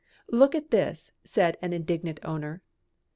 [0.31, 2.63] "Look at this," said an indignant owner.